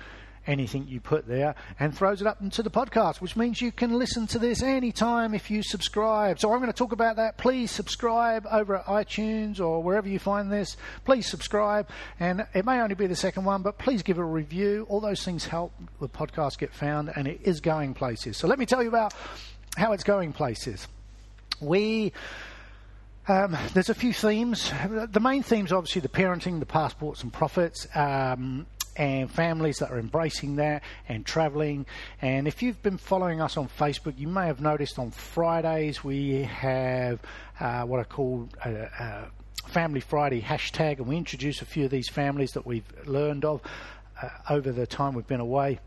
anything 0.48 0.88
you 0.88 1.00
put 1.00 1.28
there 1.28 1.56
and 1.80 1.96
throws 1.96 2.22
it 2.22 2.28
up 2.28 2.42
into 2.42 2.64
the 2.64 2.70
podcast, 2.70 3.22
which 3.22 3.36
means 3.36 3.62
you 3.62 3.72
can 3.72 3.94
listen 3.94 4.28
to 4.28 4.40
this 4.40 4.62
anytime 4.62 5.34
if 5.34 5.50
you 5.50 5.64
subscribe. 5.64 6.40
So 6.40 6.52
I'm 6.52 6.60
going 6.60 6.72
to 6.72 6.78
talk 6.78 6.92
about 6.92 7.16
that. 7.18 7.38
Please 7.38 7.72
subscribe 7.72 8.46
over 8.52 8.78
at 8.78 8.86
iTunes 8.86 9.60
or 9.60 9.82
wherever 9.82 10.08
you 10.08 10.20
find 10.20 10.52
this. 10.52 10.78
Please 11.06 11.28
subscribe. 11.28 11.88
And 12.20 12.46
it 12.54 12.66
may 12.66 12.82
only 12.82 12.96
be 12.96 13.08
the 13.08 13.16
second 13.16 13.46
one, 13.46 13.62
but 13.62 13.78
please 13.78 14.04
give 14.04 14.18
a 14.18 14.24
review. 14.24 14.86
All 14.90 15.00
those 15.00 15.24
things 15.24 15.46
help 15.46 15.74
the 16.00 16.10
podcast 16.10 16.58
get 16.58 16.74
found 16.74 17.12
and 17.16 17.28
it 17.28 17.42
is 17.44 17.62
going 17.62 17.94
places. 17.94 18.38
So 18.38 18.48
let 18.48 18.60
me 18.60 18.66
tell 18.66 18.82
you 18.82 18.90
about 18.90 19.14
how 19.78 19.94
it's 19.94 20.04
going 20.04 20.34
places. 20.34 20.88
We. 21.60 22.14
Um, 23.26 23.56
there's 23.74 23.90
a 23.90 23.96
few 23.96 24.12
themes. 24.12 24.70
The 24.90 25.22
main 25.22 25.44
themes, 25.44 25.72
obviously, 25.72 26.02
the 26.02 26.10
parenting, 26.10 26.60
the 26.60 26.66
passports 26.66 27.24
and 27.24 27.32
profits. 27.32 27.88
Um, 27.96 28.68
and 28.96 29.30
families 29.30 29.78
that 29.78 29.92
are 29.92 30.00
embracing 30.00 30.58
that 30.58 30.84
and 31.08 31.26
traveling. 31.26 31.86
And 32.22 32.48
if 32.48 32.62
you've 32.62 32.82
been 32.82 32.98
following 32.98 33.42
us 33.42 33.58
on 33.58 33.68
Facebook, 33.68 34.18
you 34.18 34.28
may 34.28 34.46
have 34.48 34.62
noticed 34.62 35.00
on 35.00 35.12
Fridays 35.12 36.04
we 36.04 36.44
have 36.44 37.20
uh, 37.60 37.84
what 37.84 38.00
I 38.00 38.04
call 38.04 38.50
a, 38.64 38.72
a, 38.72 39.32
Family 39.68 40.02
Friday 40.02 40.42
hashtag, 40.42 40.98
and 40.98 41.08
we 41.08 41.16
introduce 41.16 41.62
a 41.62 41.66
few 41.66 41.86
of 41.86 41.90
these 41.90 42.10
families 42.10 42.52
that 42.52 42.66
we've 42.66 42.84
learned 43.06 43.46
of 43.46 43.62
uh, 44.22 44.28
over 44.50 44.74
the 44.74 44.86
time 44.86 45.14
we've 45.14 45.26
been 45.26 45.40
away 45.40 45.80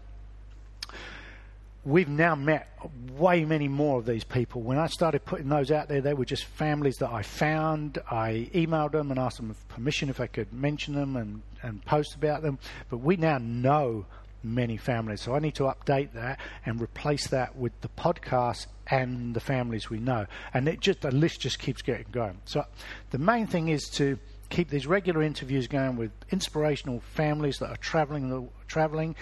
we've 1.87 2.09
now 2.09 2.35
met 2.35 2.69
way 3.17 3.45
many 3.45 3.69
more 3.69 4.01
of 4.01 4.07
these 4.07 4.25
people. 4.25 4.61
When 4.61 4.77
I 4.77 4.89
started 4.89 5.25
putting 5.25 5.49
those 5.49 5.71
out 5.71 5.89
there, 5.89 6.01
they 6.01 6.15
were 6.15 6.25
just 6.25 6.45
families 6.45 6.97
that 6.97 7.11
I 7.11 7.23
found. 7.23 7.99
I 8.11 8.51
emailed 8.53 8.93
them 8.93 9.11
and 9.13 9.21
asked 9.21 9.37
them 9.37 9.55
for 9.55 9.75
permission 9.75 10.11
if 10.11 10.21
I 10.21 10.27
could 10.27 10.53
mention 10.53 10.95
them 10.95 11.17
and, 11.17 11.43
and 11.63 11.85
post 11.85 12.17
about 12.17 12.43
them. 12.43 12.59
But 12.91 12.99
we 12.99 13.17
now 13.17 13.39
know 13.39 14.05
many 14.43 14.77
families. 14.77 15.23
So 15.23 15.35
I 15.35 15.39
need 15.39 15.55
to 15.55 15.65
update 15.65 16.13
that 16.15 16.41
and 16.67 16.81
replace 16.81 17.29
that 17.29 17.57
with 17.57 17.81
the 17.81 17.89
podcast 17.89 18.67
and 18.89 19.35
the 19.35 19.41
families 19.41 19.89
we 19.89 20.01
know. 20.01 20.27
And 20.53 20.69
it 20.69 20.81
just 20.81 21.03
the 21.03 21.13
list 21.13 21.41
just 21.41 21.61
keeps 21.61 21.83
getting 21.83 22.07
going. 22.11 22.41
So 22.47 22.65
the 23.11 23.19
main 23.19 23.47
thing 23.47 23.69
is 23.69 23.85
to 23.95 24.19
keep 24.49 24.71
these 24.71 24.87
regular 24.89 25.23
interviews 25.23 25.69
going 25.69 25.97
with 25.97 26.11
inspirational 26.31 27.01
families 27.01 27.59
that 27.59 27.71
are 27.71 27.77
traveling 27.77 28.49
traveling 28.69 29.15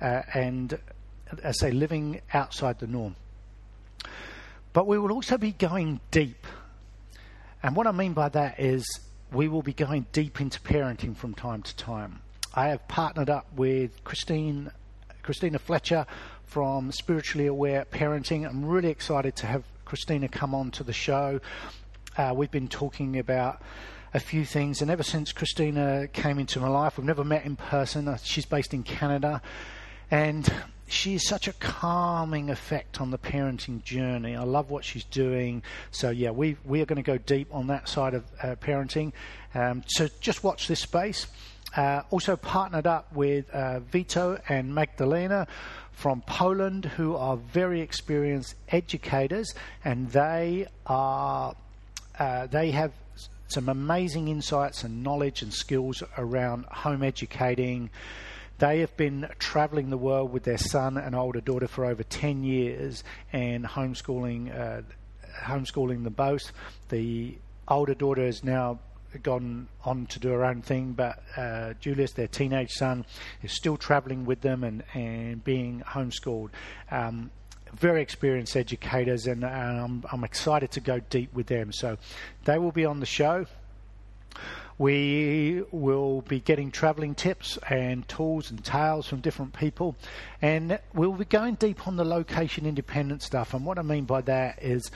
uh, 0.00 0.22
and 0.34 0.78
I 1.44 1.52
say, 1.52 1.70
living 1.70 2.20
outside 2.32 2.78
the 2.78 2.86
norm. 2.86 3.16
But 4.72 4.86
we 4.86 4.98
will 4.98 5.12
also 5.12 5.36
be 5.36 5.52
going 5.52 6.00
deep. 6.10 6.46
And 7.62 7.76
what 7.76 7.86
I 7.86 7.92
mean 7.92 8.12
by 8.12 8.28
that 8.30 8.60
is 8.60 9.00
we 9.32 9.48
will 9.48 9.62
be 9.62 9.72
going 9.72 10.06
deep 10.12 10.40
into 10.40 10.60
parenting 10.60 11.16
from 11.16 11.34
time 11.34 11.62
to 11.62 11.76
time. 11.76 12.20
I 12.54 12.68
have 12.68 12.86
partnered 12.88 13.30
up 13.30 13.46
with 13.54 14.02
Christine, 14.02 14.70
Christina 15.22 15.58
Fletcher 15.58 16.06
from 16.44 16.90
Spiritually 16.90 17.46
Aware 17.46 17.84
Parenting. 17.84 18.48
I'm 18.48 18.64
really 18.64 18.88
excited 18.88 19.36
to 19.36 19.46
have 19.46 19.64
Christina 19.84 20.28
come 20.28 20.54
on 20.54 20.70
to 20.72 20.84
the 20.84 20.92
show. 20.92 21.40
Uh, 22.16 22.32
we've 22.34 22.50
been 22.50 22.68
talking 22.68 23.18
about 23.18 23.62
a 24.12 24.18
few 24.18 24.44
things, 24.44 24.82
and 24.82 24.90
ever 24.90 25.04
since 25.04 25.32
Christina 25.32 26.08
came 26.12 26.40
into 26.40 26.58
my 26.58 26.68
life, 26.68 26.98
we've 26.98 27.06
never 27.06 27.24
met 27.24 27.44
in 27.44 27.54
person. 27.54 28.08
Uh, 28.08 28.16
she's 28.16 28.46
based 28.46 28.74
in 28.74 28.82
Canada, 28.82 29.40
and 30.10 30.52
she 30.90 31.14
is 31.14 31.26
such 31.26 31.48
a 31.48 31.52
calming 31.54 32.50
effect 32.50 33.00
on 33.00 33.10
the 33.10 33.18
parenting 33.18 33.82
journey. 33.82 34.36
I 34.36 34.42
love 34.42 34.70
what 34.70 34.84
she's 34.84 35.04
doing. 35.04 35.62
So 35.90 36.10
yeah, 36.10 36.30
we 36.30 36.56
we 36.64 36.80
are 36.80 36.86
going 36.86 37.02
to 37.02 37.02
go 37.02 37.18
deep 37.18 37.48
on 37.52 37.68
that 37.68 37.88
side 37.88 38.14
of 38.14 38.24
uh, 38.42 38.56
parenting. 38.56 39.12
Um, 39.54 39.82
so 39.86 40.08
just 40.20 40.44
watch 40.44 40.68
this 40.68 40.80
space. 40.80 41.26
Uh, 41.76 42.02
also 42.10 42.36
partnered 42.36 42.86
up 42.86 43.12
with 43.14 43.48
uh, 43.50 43.78
Vito 43.80 44.40
and 44.48 44.74
Magdalena 44.74 45.46
from 45.92 46.22
Poland, 46.22 46.84
who 46.84 47.14
are 47.14 47.36
very 47.36 47.80
experienced 47.80 48.54
educators, 48.68 49.54
and 49.84 50.10
they 50.10 50.66
are 50.86 51.54
uh, 52.18 52.46
they 52.46 52.72
have 52.72 52.92
some 53.48 53.68
amazing 53.68 54.28
insights 54.28 54.84
and 54.84 55.02
knowledge 55.02 55.42
and 55.42 55.52
skills 55.52 56.02
around 56.16 56.64
home 56.66 57.02
educating. 57.02 57.90
They 58.60 58.80
have 58.80 58.94
been 58.98 59.26
travelling 59.38 59.88
the 59.88 59.96
world 59.96 60.32
with 60.32 60.42
their 60.42 60.58
son 60.58 60.98
and 60.98 61.14
older 61.14 61.40
daughter 61.40 61.66
for 61.66 61.86
over 61.86 62.02
10 62.02 62.44
years 62.44 63.02
and 63.32 63.64
homeschooling, 63.64 64.54
uh, 64.54 64.82
homeschooling 65.44 66.04
them 66.04 66.12
both. 66.12 66.52
The 66.90 67.38
older 67.66 67.94
daughter 67.94 68.26
has 68.26 68.44
now 68.44 68.80
gone 69.22 69.66
on 69.82 70.04
to 70.08 70.18
do 70.18 70.28
her 70.28 70.44
own 70.44 70.60
thing, 70.60 70.92
but 70.92 71.22
uh, 71.38 71.72
Julius, 71.80 72.12
their 72.12 72.28
teenage 72.28 72.72
son, 72.72 73.06
is 73.42 73.52
still 73.52 73.78
travelling 73.78 74.26
with 74.26 74.42
them 74.42 74.62
and, 74.62 74.84
and 74.92 75.42
being 75.42 75.80
homeschooled. 75.80 76.50
Um, 76.90 77.30
very 77.72 78.02
experienced 78.02 78.56
educators, 78.56 79.26
and, 79.26 79.42
I'm 79.42 80.22
excited 80.22 80.70
to 80.72 80.80
go 80.80 81.00
deep 81.00 81.32
with 81.32 81.46
them. 81.46 81.72
So 81.72 81.96
they 82.44 82.58
will 82.58 82.72
be 82.72 82.84
on 82.84 83.00
the 83.00 83.06
show. 83.06 83.46
We 84.80 85.62
will 85.72 86.22
be 86.22 86.40
getting 86.40 86.70
travelling 86.70 87.14
tips 87.14 87.58
and 87.68 88.08
tools 88.08 88.50
and 88.50 88.64
tales 88.64 89.06
from 89.06 89.20
different 89.20 89.52
people, 89.52 89.94
and 90.40 90.78
we'll 90.94 91.12
be 91.12 91.26
going 91.26 91.56
deep 91.56 91.86
on 91.86 91.96
the 91.96 92.04
location 92.06 92.64
independent 92.64 93.22
stuff. 93.22 93.52
And 93.52 93.66
what 93.66 93.78
I 93.78 93.82
mean 93.82 94.06
by 94.06 94.22
that 94.22 94.62
is 94.62 94.90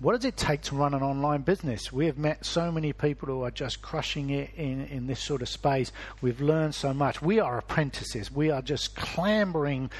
what 0.00 0.12
does 0.12 0.26
it 0.26 0.36
take 0.36 0.60
to 0.64 0.76
run 0.76 0.92
an 0.92 1.02
online 1.02 1.40
business? 1.40 1.90
We 1.90 2.04
have 2.04 2.18
met 2.18 2.44
so 2.44 2.70
many 2.70 2.92
people 2.92 3.28
who 3.28 3.40
are 3.40 3.50
just 3.50 3.80
crushing 3.80 4.28
it 4.28 4.50
in, 4.54 4.84
in 4.88 5.06
this 5.06 5.20
sort 5.20 5.40
of 5.40 5.48
space. 5.48 5.92
We've 6.20 6.42
learned 6.42 6.74
so 6.74 6.92
much. 6.92 7.22
We 7.22 7.40
are 7.40 7.56
apprentices. 7.56 8.30
We 8.30 8.50
are 8.50 8.60
just 8.60 8.94
clambering 8.96 9.90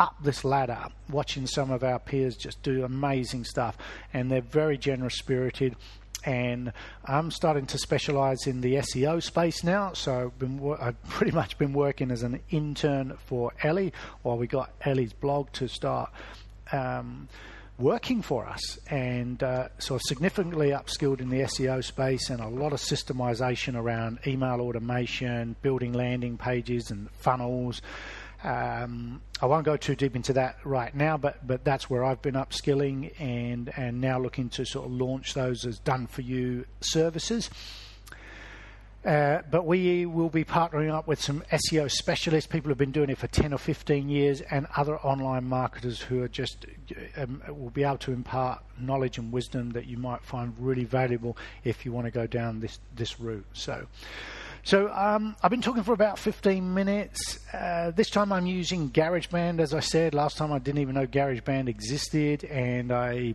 up 0.00 0.16
this 0.20 0.44
ladder, 0.44 0.86
watching 1.08 1.46
some 1.46 1.70
of 1.70 1.84
our 1.84 2.00
peers 2.00 2.36
just 2.36 2.60
do 2.64 2.84
amazing 2.84 3.44
stuff. 3.44 3.78
And 4.12 4.32
they're 4.32 4.40
very 4.40 4.76
generous 4.76 5.14
spirited 5.14 5.76
and 6.24 6.72
I'm 7.04 7.30
starting 7.30 7.66
to 7.66 7.78
specialise 7.78 8.46
in 8.46 8.60
the 8.60 8.74
SEO 8.76 9.22
space 9.22 9.64
now. 9.64 9.92
So 9.92 10.32
I've, 10.40 10.80
I've, 10.80 11.02
pretty 11.08 11.32
much 11.32 11.58
been 11.58 11.72
working 11.72 12.10
as 12.10 12.22
an 12.22 12.40
intern 12.50 13.16
for 13.26 13.52
Ellie 13.62 13.92
while 14.22 14.38
we 14.38 14.46
got 14.46 14.72
Ellie's 14.84 15.12
blog 15.12 15.50
to 15.52 15.68
start 15.68 16.10
um, 16.72 17.28
working 17.78 18.20
for 18.20 18.46
us, 18.46 18.78
and 18.88 19.42
uh, 19.42 19.68
so 19.78 19.94
I've 19.94 20.02
significantly 20.02 20.68
upskilled 20.68 21.20
in 21.20 21.30
the 21.30 21.40
SEO 21.40 21.82
space 21.82 22.28
and 22.28 22.40
a 22.40 22.48
lot 22.48 22.72
of 22.72 22.78
systemization 22.78 23.74
around 23.74 24.18
email 24.26 24.60
automation, 24.60 25.56
building 25.62 25.92
landing 25.92 26.36
pages 26.36 26.90
and 26.90 27.10
funnels. 27.12 27.80
Um, 28.42 29.20
I 29.42 29.46
won't 29.46 29.64
go 29.64 29.76
too 29.76 29.94
deep 29.94 30.16
into 30.16 30.32
that 30.34 30.56
right 30.64 30.94
now, 30.94 31.16
but 31.16 31.46
but 31.46 31.64
that's 31.64 31.90
where 31.90 32.04
I've 32.04 32.22
been 32.22 32.34
upskilling 32.34 33.12
and 33.20 33.72
and 33.76 34.00
now 34.00 34.18
looking 34.18 34.48
to 34.50 34.64
sort 34.64 34.86
of 34.86 34.92
launch 34.92 35.34
those 35.34 35.66
as 35.66 35.78
done 35.78 36.06
for 36.06 36.22
you 36.22 36.64
services. 36.80 37.50
Uh, 39.04 39.40
but 39.50 39.64
we 39.64 40.04
will 40.04 40.28
be 40.28 40.44
partnering 40.44 40.92
up 40.92 41.06
with 41.06 41.20
some 41.20 41.42
SEO 41.50 41.90
specialists, 41.90 42.46
people 42.46 42.68
who've 42.68 42.76
been 42.76 42.92
doing 42.92 43.08
it 43.08 43.16
for 43.16 43.28
10 43.28 43.54
or 43.54 43.58
15 43.58 44.10
years, 44.10 44.42
and 44.42 44.66
other 44.76 44.98
online 44.98 45.44
marketers 45.44 46.02
who 46.02 46.22
are 46.22 46.28
just 46.28 46.66
um, 47.16 47.42
will 47.48 47.70
be 47.70 47.82
able 47.82 47.96
to 47.96 48.12
impart 48.12 48.62
knowledge 48.78 49.16
and 49.16 49.32
wisdom 49.32 49.70
that 49.70 49.86
you 49.86 49.96
might 49.96 50.22
find 50.22 50.54
really 50.58 50.84
valuable 50.84 51.34
if 51.64 51.86
you 51.86 51.92
want 51.92 52.06
to 52.06 52.10
go 52.10 52.26
down 52.26 52.60
this 52.60 52.78
this 52.94 53.18
route. 53.18 53.46
So. 53.54 53.86
So 54.62 54.92
um, 54.92 55.36
I've 55.42 55.50
been 55.50 55.62
talking 55.62 55.82
for 55.82 55.92
about 55.92 56.18
15 56.18 56.74
minutes. 56.74 57.38
Uh, 57.52 57.90
this 57.92 58.10
time 58.10 58.32
I'm 58.32 58.46
using 58.46 58.90
GarageBand, 58.90 59.60
as 59.60 59.72
I 59.72 59.80
said. 59.80 60.14
Last 60.14 60.36
time 60.36 60.52
I 60.52 60.58
didn't 60.58 60.80
even 60.80 60.94
know 60.94 61.06
GarageBand 61.06 61.68
existed, 61.68 62.44
and 62.44 62.92
I 62.92 63.34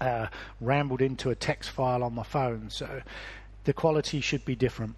uh, 0.00 0.26
rambled 0.60 1.00
into 1.00 1.30
a 1.30 1.34
text 1.34 1.70
file 1.70 2.02
on 2.02 2.14
my 2.14 2.24
phone. 2.24 2.70
So 2.70 3.02
the 3.64 3.72
quality 3.72 4.20
should 4.20 4.44
be 4.44 4.56
different. 4.56 4.96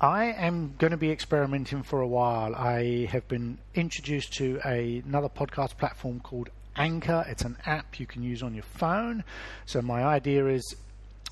I 0.00 0.26
am 0.32 0.74
going 0.78 0.92
to 0.92 0.96
be 0.96 1.10
experimenting 1.10 1.82
for 1.82 2.00
a 2.00 2.08
while. 2.08 2.54
I 2.54 3.06
have 3.10 3.28
been 3.28 3.58
introduced 3.74 4.32
to 4.34 4.58
a, 4.64 5.02
another 5.04 5.28
podcast 5.28 5.76
platform 5.76 6.20
called 6.20 6.48
Anchor. 6.74 7.26
It's 7.28 7.42
an 7.42 7.58
app 7.66 8.00
you 8.00 8.06
can 8.06 8.22
use 8.22 8.42
on 8.42 8.54
your 8.54 8.64
phone. 8.64 9.24
So 9.66 9.82
my 9.82 10.02
idea 10.02 10.46
is 10.46 10.74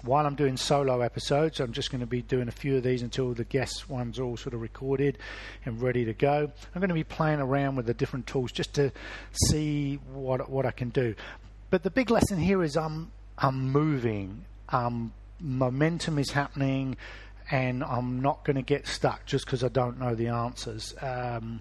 while 0.03 0.27
I'm 0.27 0.37
doing 0.37 0.57
solo 0.57 1.01
episodes, 1.01 1.61
I'm 1.61 1.73
just 1.73 1.91
going 1.91 2.01
to 2.01 2.07
be 2.07 2.23
doing 2.23 2.49
a 2.49 2.53
few 2.53 2.77
of 2.77 2.83
these 2.83 3.03
until 3.03 3.35
the 3.35 3.45
guest 3.45 3.89
ones 3.91 4.19
are 4.19 4.25
all 4.25 4.37
sort 4.37 4.55
of 4.55 4.61
recorded 4.61 5.19
and 5.65 5.83
ready 5.83 6.05
to 6.05 6.13
go. 6.15 6.51
I'm 6.75 6.81
going 6.81 6.89
to 6.89 6.95
be 6.95 7.05
playing 7.05 7.41
around 7.41 7.77
with 7.77 7.87
the 7.87 7.95
different 7.95 8.27
tools 8.27 8.53
just 8.53 8.75
to 8.75 8.93
see 9.49 9.97
what 10.13 10.49
what 10.49 10.67
I 10.67 10.71
can 10.71 10.91
do. 10.91 11.15
But 11.71 11.83
the 11.83 11.91
big 11.91 12.11
lesson 12.11 12.39
here 12.39 12.63
is 12.63 12.77
I'm 12.77 13.11
I'm 13.37 13.71
moving. 13.71 14.45
Um, 14.69 15.13
momentum 15.41 16.19
is 16.19 16.31
happening 16.31 16.97
and 17.51 17.83
I'm 17.83 18.21
not 18.21 18.45
going 18.45 18.57
to 18.57 18.63
get 18.63 18.87
stuck 18.87 19.25
just 19.27 19.47
because 19.47 19.65
I 19.65 19.69
don't 19.69 19.99
know 19.99 20.15
the 20.15 20.29
answers. 20.29 20.95
Um, 21.01 21.61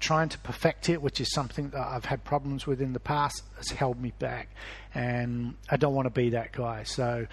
trying 0.00 0.28
to 0.30 0.38
perfect 0.38 0.88
it, 0.88 1.00
which 1.00 1.20
is 1.20 1.32
something 1.32 1.70
that 1.70 1.86
I've 1.86 2.06
had 2.06 2.24
problems 2.24 2.66
with 2.66 2.80
in 2.80 2.94
the 2.94 3.00
past, 3.00 3.42
has 3.58 3.68
held 3.68 4.00
me 4.00 4.12
back, 4.18 4.48
and 4.94 5.54
I 5.68 5.76
don't 5.76 5.94
want 5.94 6.06
to 6.06 6.10
be 6.10 6.30
that 6.30 6.52
guy. 6.52 6.82
So 6.84 7.26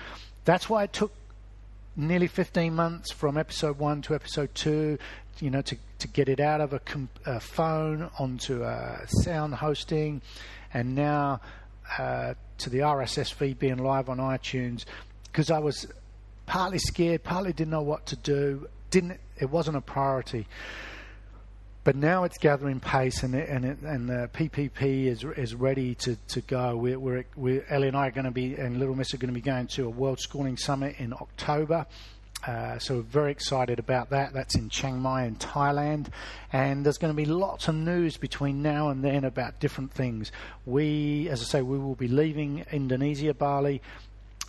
that's 0.47 0.69
why 0.69 0.83
it 0.83 0.93
took 0.93 1.11
nearly 1.97 2.27
15 2.27 2.73
months 2.73 3.11
from 3.11 3.37
episode 3.37 3.77
one 3.77 4.01
to 4.03 4.15
episode 4.15 4.55
two, 4.55 4.97
you 5.41 5.49
know, 5.49 5.61
to, 5.61 5.75
to 5.99 6.07
get 6.07 6.29
it 6.29 6.39
out 6.39 6.61
of 6.61 6.71
a, 6.71 6.79
com- 6.79 7.09
a 7.25 7.37
phone 7.37 8.09
onto 8.17 8.63
a 8.63 9.01
sound 9.07 9.55
hosting, 9.55 10.21
and 10.73 10.95
now 10.95 11.41
uh, 11.97 12.33
to 12.59 12.69
the 12.69 12.79
RSS 12.79 13.33
feed 13.33 13.59
being 13.59 13.75
live 13.75 14.07
on 14.07 14.19
iTunes 14.19 14.85
because 15.25 15.51
I 15.51 15.59
was 15.59 15.85
partly 16.45 16.79
scared, 16.79 17.25
partly 17.25 17.51
didn't 17.51 17.71
know 17.71 17.81
what 17.81 18.05
to 18.05 18.15
do. 18.15 18.69
Didn't 18.89 19.19
it 19.41 19.49
wasn't 19.49 19.75
a 19.75 19.81
priority. 19.81 20.47
But 21.87 21.95
now 21.95 22.25
it's 22.25 22.37
gathering 22.37 22.81
pace, 22.81 23.23
and 23.23 23.33
it, 23.33 23.47
and 23.47 23.63
it, 23.63 23.77
and 23.79 24.09
the 24.09 24.29
PPP 24.33 25.05
is 25.05 25.23
is 25.23 25.55
ready 25.55 25.95
to, 25.95 26.17
to 26.17 26.41
go. 26.41 26.75
We're, 26.75 26.99
we're, 26.99 27.23
we're 27.37 27.65
Ellie 27.69 27.87
and 27.87 27.95
I 27.95 28.07
are 28.07 28.11
going 28.11 28.25
to 28.25 28.31
be, 28.31 28.55
and 28.55 28.77
Little 28.77 28.93
Miss 28.93 29.13
are 29.13 29.17
going 29.17 29.29
to 29.29 29.33
be 29.33 29.39
going 29.39 29.67
to 29.67 29.85
a 29.85 29.89
World 29.89 30.19
Schooling 30.19 30.57
Summit 30.57 30.97
in 30.97 31.13
October. 31.13 31.85
Uh, 32.45 32.77
so 32.77 32.95
we're 32.95 33.01
very 33.03 33.31
excited 33.31 33.79
about 33.79 34.09
that. 34.09 34.33
That's 34.33 34.55
in 34.55 34.67
Chiang 34.67 34.99
Mai 34.99 35.27
in 35.27 35.37
Thailand, 35.37 36.07
and 36.51 36.85
there's 36.85 36.97
going 36.97 37.13
to 37.13 37.15
be 37.15 37.23
lots 37.23 37.69
of 37.69 37.75
news 37.75 38.17
between 38.17 38.61
now 38.61 38.89
and 38.89 39.01
then 39.01 39.23
about 39.23 39.61
different 39.61 39.93
things. 39.93 40.33
We, 40.65 41.29
as 41.29 41.39
I 41.39 41.45
say, 41.45 41.61
we 41.61 41.79
will 41.79 41.95
be 41.95 42.09
leaving 42.09 42.65
Indonesia, 42.69 43.33
Bali, 43.33 43.81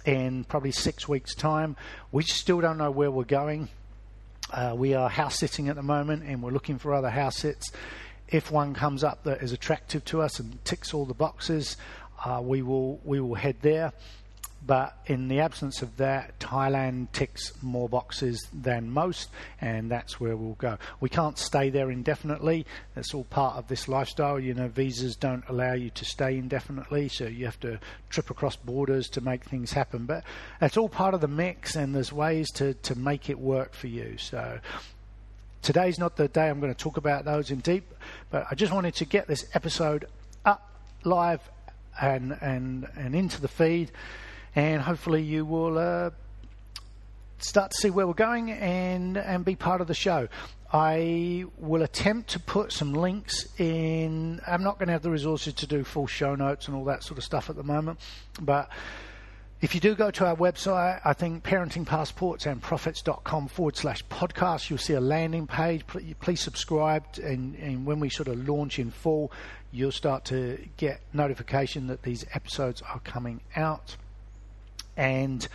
in 0.04 0.42
probably 0.42 0.72
six 0.72 1.06
weeks' 1.06 1.36
time. 1.36 1.76
We 2.10 2.24
still 2.24 2.60
don't 2.60 2.78
know 2.78 2.90
where 2.90 3.12
we're 3.12 3.22
going. 3.22 3.68
Uh, 4.50 4.74
we 4.76 4.94
are 4.94 5.08
house 5.08 5.38
sitting 5.38 5.68
at 5.68 5.76
the 5.76 5.82
moment 5.82 6.22
and 6.22 6.42
we're 6.42 6.50
looking 6.50 6.78
for 6.78 6.94
other 6.94 7.10
house 7.10 7.36
sits. 7.36 7.70
If 8.28 8.50
one 8.50 8.74
comes 8.74 9.04
up 9.04 9.24
that 9.24 9.42
is 9.42 9.52
attractive 9.52 10.04
to 10.06 10.22
us 10.22 10.38
and 10.40 10.64
ticks 10.64 10.94
all 10.94 11.04
the 11.04 11.14
boxes, 11.14 11.76
uh, 12.24 12.40
we 12.42 12.62
will 12.62 13.00
we 13.04 13.20
will 13.20 13.34
head 13.34 13.56
there. 13.62 13.92
But 14.66 14.98
in 15.06 15.28
the 15.28 15.40
absence 15.40 15.80
of 15.80 15.96
that, 15.96 16.38
Thailand 16.40 17.12
ticks 17.12 17.52
more 17.62 17.88
boxes 17.88 18.46
than 18.52 18.90
most, 18.90 19.30
and 19.60 19.90
that's 19.90 20.20
where 20.20 20.36
we'll 20.36 20.54
go. 20.54 20.78
We 21.00 21.08
can't 21.08 21.38
stay 21.38 21.70
there 21.70 21.90
indefinitely. 21.90 22.66
That's 22.94 23.14
all 23.14 23.24
part 23.24 23.56
of 23.56 23.68
this 23.68 23.88
lifestyle. 23.88 24.38
You 24.38 24.54
know, 24.54 24.68
visas 24.68 25.16
don't 25.16 25.44
allow 25.48 25.72
you 25.72 25.90
to 25.90 26.04
stay 26.04 26.36
indefinitely, 26.36 27.08
so 27.08 27.24
you 27.24 27.46
have 27.46 27.60
to 27.60 27.78
trip 28.10 28.30
across 28.30 28.56
borders 28.56 29.08
to 29.10 29.20
make 29.20 29.44
things 29.44 29.72
happen. 29.72 30.06
But 30.06 30.24
it's 30.60 30.76
all 30.76 30.88
part 30.88 31.14
of 31.14 31.20
the 31.20 31.28
mix, 31.28 31.76
and 31.76 31.94
there's 31.94 32.12
ways 32.12 32.50
to, 32.52 32.74
to 32.74 32.94
make 32.94 33.30
it 33.30 33.38
work 33.38 33.72
for 33.72 33.86
you. 33.86 34.18
So 34.18 34.58
today's 35.62 35.98
not 35.98 36.16
the 36.16 36.28
day 36.28 36.48
I'm 36.48 36.60
going 36.60 36.74
to 36.74 36.78
talk 36.78 36.96
about 36.96 37.24
those 37.24 37.50
in 37.50 37.60
deep, 37.60 37.94
but 38.30 38.46
I 38.50 38.54
just 38.54 38.72
wanted 38.72 38.96
to 38.96 39.04
get 39.04 39.28
this 39.28 39.46
episode 39.54 40.06
up 40.44 40.68
live 41.04 41.40
and 42.00 42.36
and 42.40 42.86
and 42.96 43.14
into 43.14 43.40
the 43.40 43.48
feed 43.48 43.90
and 44.58 44.82
hopefully 44.82 45.22
you 45.22 45.44
will 45.44 45.78
uh, 45.78 46.10
start 47.38 47.70
to 47.70 47.76
see 47.76 47.90
where 47.90 48.08
we're 48.08 48.12
going 48.12 48.50
and 48.50 49.16
and 49.16 49.44
be 49.44 49.54
part 49.54 49.80
of 49.80 49.86
the 49.86 49.94
show. 49.94 50.26
I 50.72 51.44
will 51.58 51.82
attempt 51.82 52.30
to 52.30 52.40
put 52.40 52.72
some 52.72 52.92
links 52.92 53.46
in. 53.58 54.40
I'm 54.46 54.64
not 54.64 54.80
going 54.80 54.88
to 54.88 54.92
have 54.92 55.02
the 55.02 55.10
resources 55.10 55.54
to 55.54 55.68
do 55.68 55.84
full 55.84 56.08
show 56.08 56.34
notes 56.34 56.66
and 56.66 56.76
all 56.76 56.84
that 56.86 57.04
sort 57.04 57.18
of 57.18 57.24
stuff 57.24 57.48
at 57.48 57.54
the 57.54 57.62
moment, 57.62 58.00
but 58.40 58.68
if 59.60 59.76
you 59.76 59.80
do 59.80 59.94
go 59.94 60.10
to 60.10 60.26
our 60.26 60.36
website, 60.36 61.00
I 61.04 61.12
think 61.12 61.44
parentingpassportsandprofits.com 61.44 63.48
forward 63.48 63.76
slash 63.76 64.04
podcast, 64.06 64.70
you'll 64.70 64.78
see 64.78 64.94
a 64.94 65.00
landing 65.00 65.46
page. 65.48 65.84
Please 66.20 66.40
subscribe, 66.40 67.04
and, 67.22 67.56
and 67.56 67.84
when 67.84 67.98
we 67.98 68.08
sort 68.08 68.28
of 68.28 68.48
launch 68.48 68.78
in 68.78 68.92
full, 68.92 69.32
you'll 69.72 69.90
start 69.90 70.24
to 70.26 70.64
get 70.76 71.00
notification 71.12 71.88
that 71.88 72.02
these 72.02 72.24
episodes 72.34 72.82
are 72.82 73.00
coming 73.00 73.40
out. 73.56 73.96
And 74.98 75.46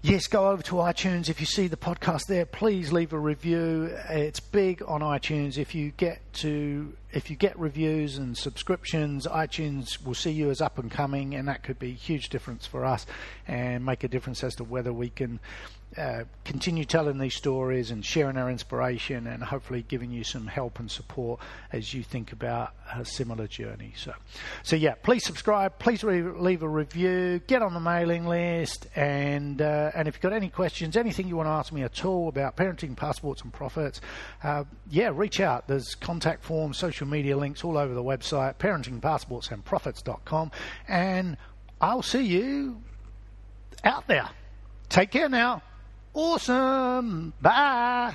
yes, 0.00 0.28
go 0.28 0.50
over 0.50 0.62
to 0.62 0.76
iTunes. 0.76 1.28
If 1.28 1.40
you 1.40 1.46
see 1.46 1.66
the 1.66 1.76
podcast 1.76 2.26
there, 2.28 2.46
please 2.46 2.92
leave 2.92 3.12
a 3.12 3.18
review. 3.18 3.90
It's 4.08 4.38
big 4.38 4.80
on 4.86 5.00
iTunes. 5.00 5.58
If 5.58 5.74
you 5.74 5.90
get 5.90 6.20
to 6.34 6.94
if 7.12 7.30
you 7.30 7.36
get 7.36 7.58
reviews 7.58 8.16
and 8.16 8.38
subscriptions, 8.38 9.26
iTunes 9.26 10.04
will 10.04 10.14
see 10.14 10.30
you 10.30 10.50
as 10.50 10.60
up 10.60 10.78
and 10.78 10.90
coming, 10.90 11.34
and 11.34 11.48
that 11.48 11.64
could 11.64 11.80
be 11.80 11.90
a 11.90 11.94
huge 11.94 12.28
difference 12.28 12.64
for 12.64 12.84
us 12.84 13.06
and 13.46 13.84
make 13.84 14.04
a 14.04 14.08
difference 14.08 14.44
as 14.44 14.54
to 14.56 14.64
whether 14.64 14.92
we 14.92 15.10
can 15.10 15.40
uh, 15.96 16.24
continue 16.44 16.84
telling 16.84 17.18
these 17.18 17.34
stories 17.34 17.90
and 17.90 18.04
sharing 18.04 18.36
our 18.36 18.50
inspiration 18.50 19.26
and 19.26 19.42
hopefully 19.42 19.84
giving 19.86 20.10
you 20.10 20.24
some 20.24 20.46
help 20.46 20.78
and 20.78 20.90
support 20.90 21.40
as 21.72 21.94
you 21.94 22.02
think 22.02 22.32
about 22.32 22.72
a 22.94 23.04
similar 23.04 23.46
journey. 23.46 23.92
So, 23.96 24.12
so 24.62 24.76
yeah, 24.76 24.94
please 25.02 25.24
subscribe, 25.24 25.78
please 25.78 26.02
re- 26.02 26.22
leave 26.22 26.62
a 26.62 26.68
review, 26.68 27.40
get 27.46 27.62
on 27.62 27.74
the 27.74 27.80
mailing 27.80 28.26
list, 28.26 28.86
and 28.96 29.60
uh, 29.62 29.92
and 29.94 30.08
if 30.08 30.14
you've 30.14 30.22
got 30.22 30.32
any 30.32 30.48
questions, 30.48 30.96
anything 30.96 31.28
you 31.28 31.36
want 31.36 31.46
to 31.46 31.52
ask 31.52 31.72
me 31.72 31.82
at 31.82 32.04
all 32.04 32.28
about 32.28 32.56
parenting, 32.56 32.96
passports, 32.96 33.42
and 33.42 33.52
profits, 33.52 34.00
uh, 34.42 34.64
yeah, 34.90 35.10
reach 35.14 35.40
out. 35.40 35.68
There's 35.68 35.94
contact 35.94 36.44
forms, 36.44 36.78
social 36.78 37.06
media 37.06 37.36
links 37.36 37.64
all 37.64 37.78
over 37.78 37.94
the 37.94 38.02
website, 38.02 38.56
parentingpassportsandprofits.com, 38.56 40.50
and 40.88 41.36
I'll 41.80 42.02
see 42.02 42.24
you 42.24 42.82
out 43.84 44.06
there. 44.06 44.28
Take 44.88 45.10
care 45.10 45.28
now. 45.28 45.62
Awesome. 46.14 47.32
Bye. 47.42 48.14